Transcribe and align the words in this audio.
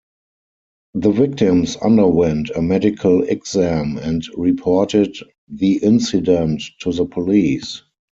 The 0.95 1.11
victims 1.11 1.75
underwent 1.75 2.49
a 2.55 2.61
medical 2.63 3.21
exam 3.21 3.99
and 3.99 4.23
reported 4.35 5.15
the 5.47 5.73
incident 5.77 6.63
to 6.79 6.91
the 6.91 7.05
police. 7.05 7.83